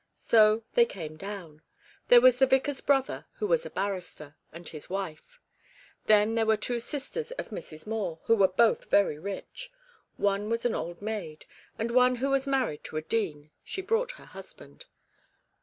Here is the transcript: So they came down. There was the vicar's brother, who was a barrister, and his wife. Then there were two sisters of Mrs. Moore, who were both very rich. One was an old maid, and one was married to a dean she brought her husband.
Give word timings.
So 0.15 0.63
they 0.73 0.85
came 0.85 1.15
down. 1.15 1.61
There 2.07 2.21
was 2.21 2.39
the 2.39 2.47
vicar's 2.47 2.81
brother, 2.81 3.27
who 3.33 3.45
was 3.45 3.67
a 3.67 3.69
barrister, 3.69 4.35
and 4.51 4.67
his 4.67 4.89
wife. 4.89 5.39
Then 6.07 6.33
there 6.33 6.47
were 6.47 6.55
two 6.57 6.79
sisters 6.79 7.29
of 7.33 7.49
Mrs. 7.49 7.85
Moore, 7.85 8.19
who 8.23 8.35
were 8.35 8.47
both 8.47 8.89
very 8.89 9.19
rich. 9.19 9.71
One 10.17 10.49
was 10.49 10.65
an 10.65 10.73
old 10.73 11.03
maid, 11.03 11.45
and 11.77 11.91
one 11.91 12.19
was 12.19 12.47
married 12.47 12.83
to 12.85 12.97
a 12.97 13.03
dean 13.03 13.51
she 13.63 13.83
brought 13.83 14.13
her 14.13 14.25
husband. 14.25 14.85